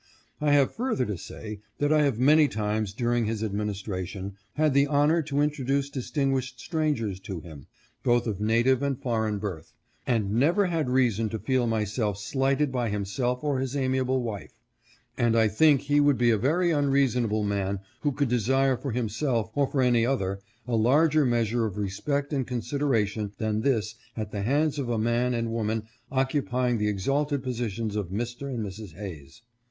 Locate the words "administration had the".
3.43-4.87